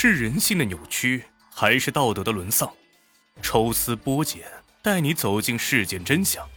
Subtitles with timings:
[0.00, 2.72] 是人性的扭曲，还是道德的沦丧？
[3.42, 4.44] 抽丝剥茧，
[4.80, 6.48] 带你走进事件真相。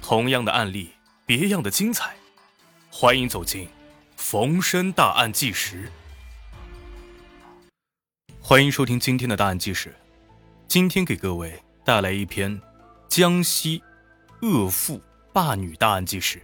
[0.00, 0.92] 同样的案例，
[1.26, 2.16] 别样的精彩。
[2.90, 3.66] 欢迎走进
[4.16, 5.92] 《逢申大案纪实》。
[8.40, 9.94] 欢迎收听今天的大案纪实。
[10.66, 12.58] 今天给各位带来一篇
[13.10, 13.82] 江西
[14.40, 15.02] 恶妇
[15.34, 16.40] 霸女大案纪实。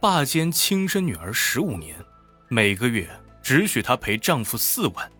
[0.00, 1.94] 霸奸亲生女儿十五年，
[2.48, 3.08] 每个月。
[3.42, 5.10] 只许她赔丈夫四万。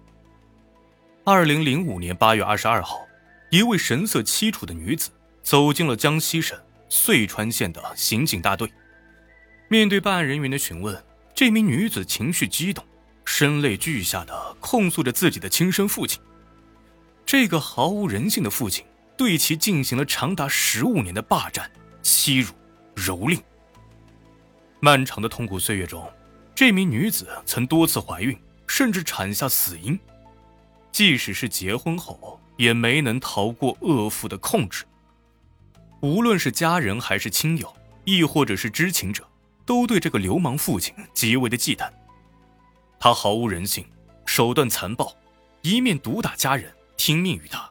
[1.25, 3.07] 二零零五年八月二十二号，
[3.51, 5.11] 一位神色凄楚的女子
[5.43, 6.59] 走进了江西省
[6.89, 8.73] 遂川县的刑警大队。
[9.69, 11.05] 面对办案人员的询问，
[11.35, 12.83] 这名女子情绪激动，
[13.23, 16.19] 声泪俱下的控诉着自己的亲生父亲。
[17.27, 22.55] 这个毫无人性的父亲对其进行了长达十五年的霸占、欺辱、
[22.97, 23.39] 蹂躏。
[24.81, 26.11] 漫长的痛苦岁月中。
[26.55, 29.99] 这名女子曾多次怀孕，甚至产下死婴，
[30.93, 34.85] 即使是结婚后，也没能逃过恶妇的控制。
[36.01, 37.75] 无论是家人还是亲友，
[38.05, 39.27] 亦或者是知情者，
[39.65, 41.91] 都对这个流氓父亲极为的忌惮。
[42.99, 43.87] 他毫无人性，
[44.27, 45.15] 手段残暴，
[45.63, 47.71] 一面毒打家人，听命于他，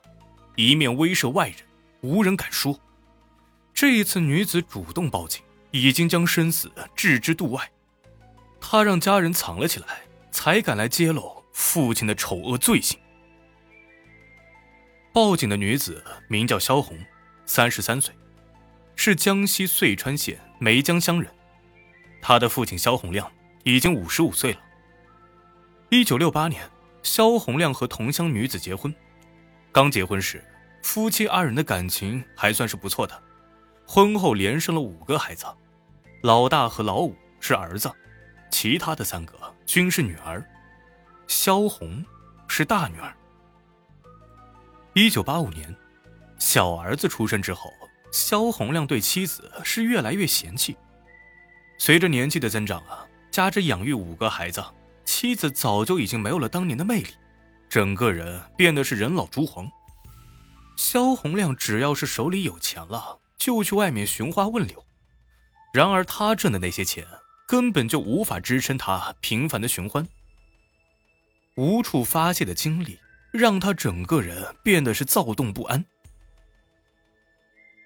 [0.56, 1.58] 一面威慑外人，
[2.02, 2.80] 无人敢说。
[3.74, 7.72] 这一次，女子主动报警，已经将生死置之度外。
[8.60, 13.00] 他让家人藏了起来，才敢来揭露父亲的丑恶罪行。
[15.12, 16.98] 报警的女子名叫萧红，
[17.46, 18.14] 三十三岁，
[18.96, 21.32] 是江西遂川县梅江乡人。
[22.22, 23.30] 她的父亲萧洪亮
[23.64, 24.60] 已经五十五岁了。
[25.90, 26.70] 一九六八年，
[27.02, 28.94] 萧洪亮和同乡女子结婚。
[29.72, 30.44] 刚结婚时，
[30.84, 33.20] 夫妻二人的感情还算是不错的。
[33.88, 35.46] 婚后连生了五个孩子，
[36.22, 37.92] 老大和老五是儿子。
[38.52, 39.34] 其他的三个
[39.66, 40.44] 均是女儿，
[41.28, 42.06] 萧红
[42.48, 43.12] 是大女儿。
[45.02, 45.74] 一九八五年，
[46.40, 47.72] 小儿子出生之后，
[48.12, 50.76] 萧洪亮对妻子是越来越嫌弃。
[51.78, 54.62] 随着年纪的增长啊，加之养育五个孩子，
[55.06, 57.14] 妻子早就已经没有了当年的魅力，
[57.70, 59.72] 整个人变得是人老珠黄。
[60.76, 64.86] 萧洪亮只要是手里有钱了，就去外面寻花问柳。
[65.74, 67.08] 然而他挣的那些钱。
[67.48, 70.08] 根本就无法支撑他频繁的寻欢，
[71.56, 73.00] 无处发泄的精力
[73.32, 75.84] 让他整个人变得是躁动不安。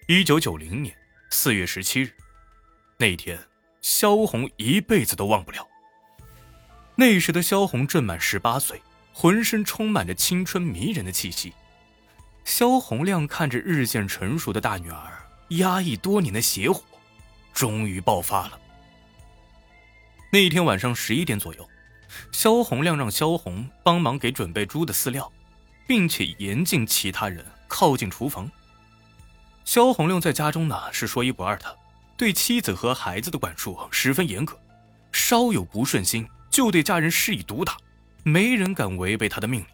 [0.08, 0.96] 一九九零年
[1.30, 2.12] 四月十七日，
[2.98, 3.40] 那一天，
[3.82, 5.68] 萧红一辈子都忘不了。
[6.96, 11.54] 那时的萧红正满十八岁，浑身充满着青春迷人的气息。
[12.46, 16.84] 萧红亮看着日渐成熟的大女儿，压抑多年的邪火，
[17.54, 18.60] 终于爆发了。
[20.30, 21.70] 那一天晚上十一点左右，
[22.34, 25.32] 萧红亮让萧红帮忙给准备猪的饲料，
[25.88, 28.50] 并且严禁其他人靠近厨房。
[29.64, 31.78] 萧红亮在家中呢是说一不二的，
[32.18, 34.60] 对妻子和孩子的管束十分严格，
[35.12, 37.78] 稍有不顺心就对家人施以毒打，
[38.24, 39.68] 没人敢违背他的命令。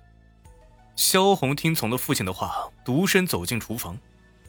[0.97, 3.97] 萧红听从了父亲的话，独身走进厨房。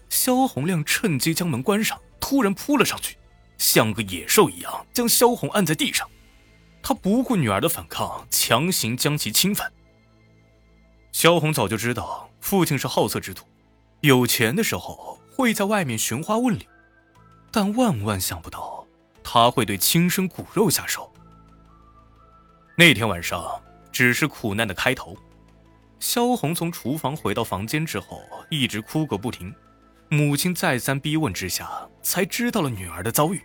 [0.09, 3.17] 萧红亮趁机将门关上，突然扑了上去。
[3.57, 6.11] 像个野兽一样将萧红按在地上，
[6.83, 9.71] 他不顾女儿的反抗，强行将其侵犯。
[11.13, 13.47] 萧红早就知道父亲是好色之徒，
[14.01, 16.67] 有钱的时候会在外面寻花问柳，
[17.51, 18.87] 但万万想不到
[19.23, 21.13] 他会对亲生骨肉下手。
[22.77, 23.61] 那天晚上
[23.93, 25.17] 只是苦难的开头。
[25.99, 29.55] 萧红从厨房回到房间之后，一直哭个不停。
[30.09, 33.43] 母亲再三逼问之下，才知道了女儿的遭遇。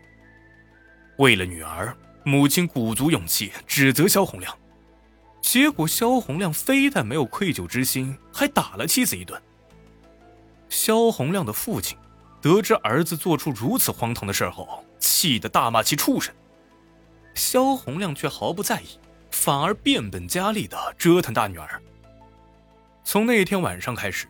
[1.18, 4.58] 为了女儿，母亲鼓足勇气指责萧红亮，
[5.42, 9.40] 结果萧红亮非但没有愧疚之心，还打了妻子一顿。
[10.68, 11.96] 萧红亮的父亲
[12.42, 16.34] 得知儿子做出如此荒唐的事后，气得大骂其畜生。
[17.36, 19.00] 萧红亮却毫不在意，
[19.30, 21.80] 反而变本加厉地折腾大女儿。
[23.04, 24.28] 从那天晚上开始。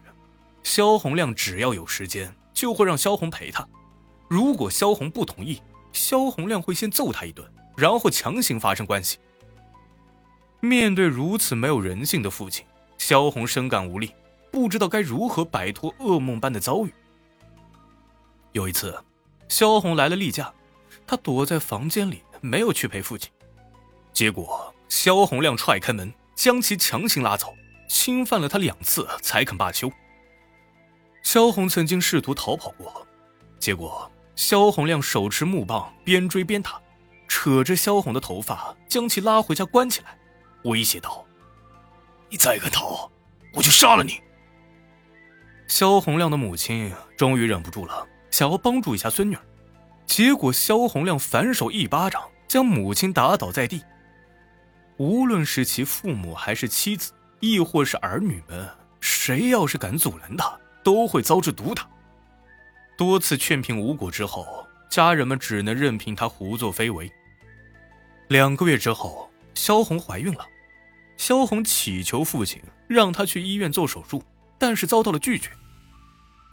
[0.63, 3.65] 萧红亮只要有时间，就会让萧红陪他。
[4.27, 5.61] 如果萧红不同意，
[5.93, 9.17] 萧红亮会先揍他一顿，然后强行发生关系。
[10.61, 12.65] 面对如此没有人性的父亲，
[12.97, 14.13] 萧红深感无力，
[14.51, 16.93] 不知道该如何摆脱噩梦般的遭遇。
[18.53, 18.97] 有一次，
[19.47, 20.51] 萧红来了例假，
[21.05, 23.29] 她躲在房间里没有去陪父亲，
[24.13, 27.53] 结果萧红亮踹开门，将其强行拉走，
[27.87, 29.91] 侵犯了她两次才肯罢休。
[31.21, 33.05] 萧红曾经试图逃跑过，
[33.59, 36.81] 结果萧红亮手持木棒，边追边打，
[37.27, 40.17] 扯着萧红的头发，将其拉回家关起来，
[40.63, 41.25] 威胁道
[42.29, 43.09] ：“你再敢逃，
[43.53, 44.21] 我就杀了你！
[45.67, 49.37] 萧红亮的母亲终于忍不住了，想要帮助一下孙女，
[50.05, 53.83] 结果萧红亮反手一巴掌将母亲打倒在地。
[54.97, 58.69] 无论是其父母，还是妻子，亦或是儿女们，
[59.01, 61.87] 谁要是敢阻拦他，都会遭致毒打。
[62.97, 67.11] 多次劝平无果之后，家人们只能任凭他胡作非为。
[68.29, 70.45] 两个月之后，萧红怀孕了，
[71.17, 74.23] 萧红祈求父亲让她去医院做手术。
[74.57, 75.51] 但是遭到了拒绝。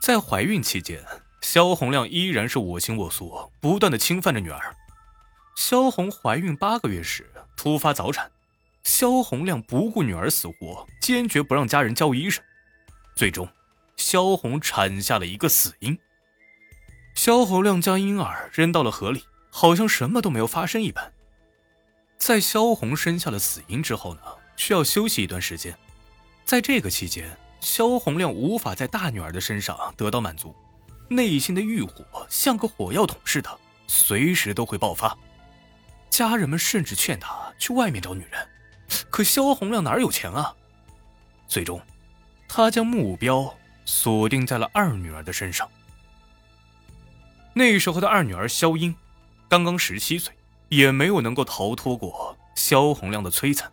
[0.00, 1.00] 在怀孕期间，
[1.40, 4.74] 萧红亮依然是我行我素，不断的侵犯着女儿。
[5.54, 8.28] 萧红怀孕八个月时突发早产，
[8.82, 12.42] 萧红亮不顾女儿死活，坚决不让家人叫医生。
[13.14, 13.48] 最终，
[13.96, 15.96] 萧红产下了一个死婴。
[17.14, 21.12] 萧红亮将婴儿扔到了河里，好像什么都没有发生一般。
[22.16, 24.20] 在萧红生下了死婴之后呢，
[24.56, 25.76] 需要休息一段时间，
[26.44, 27.36] 在这个期间。
[27.60, 30.52] 萧红亮无法在大女儿的身上得到满足，
[31.08, 33.56] 内心的欲火像个火药桶似的，
[33.86, 35.16] 随时都会爆发。
[36.10, 38.48] 家人们甚至劝他去外面找女人，
[39.10, 40.52] 可萧红亮哪有钱啊？
[41.46, 41.80] 最终，
[42.48, 45.70] 他将目标锁定在了二女儿的身上。
[47.54, 48.94] 那时候的二女儿萧英，
[49.48, 50.32] 刚刚十七岁，
[50.68, 53.70] 也没有能够逃脱过萧红亮的摧残。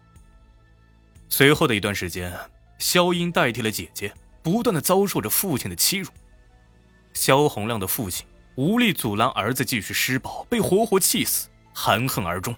[1.30, 2.34] 随后的一段时间。
[2.82, 6.10] 萧英代替了姐姐，不断的遭受着父亲的欺辱。
[7.12, 12.56] 萧红亮的父亲无力阻拦儿子继续施暴，被活活气死，含恨而终。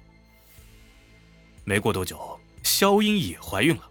[1.63, 3.89] 没过多久，萧英也怀孕了。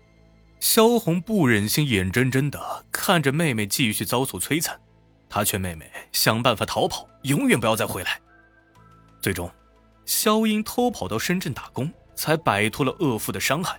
[0.60, 4.80] 萧红不忍心眼睁睁的看着妹妹继续遭受摧残，
[5.28, 8.20] 她劝妹妹想办法逃跑，永远不要再回来。
[9.20, 9.50] 最终，
[10.06, 13.78] 萧英偷跑到深圳打工，才摆脱了恶妇的伤害。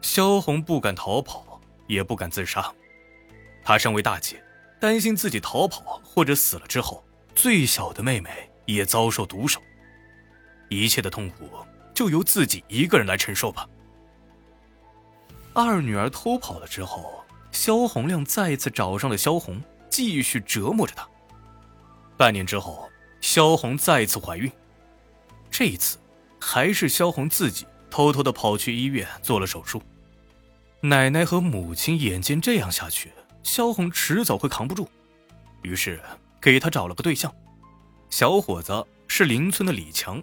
[0.00, 2.72] 萧红不敢逃跑，也不敢自杀。
[3.64, 4.42] 她身为大姐，
[4.78, 7.04] 担心自己逃跑或者死了之后，
[7.34, 9.60] 最小的妹妹也遭受毒手。
[10.68, 11.48] 一切的痛苦
[11.94, 13.68] 就由自己一个人来承受吧。
[15.52, 21.08] 二女儿偷跑了之后，萧红亮再次找上了萧红，继续折磨着她。
[22.16, 22.88] 半年之后，
[23.20, 24.50] 萧红再次怀孕，
[25.50, 25.98] 这一次
[26.40, 29.82] 还是萧红自己偷偷的跑去医院做了手术。
[30.80, 33.12] 奶奶和母亲眼见这样下去，
[33.42, 34.88] 萧红迟早会扛不住，
[35.62, 36.00] 于是
[36.40, 37.34] 给他找了个对象。
[38.10, 40.22] 小伙子是邻村的李强。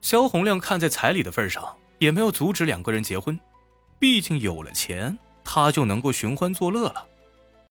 [0.00, 3.38] 萧红亮看在彩礼的份上，也没有阻止两个人结婚，
[3.98, 7.06] 毕竟有了钱，他就能够寻欢作乐了。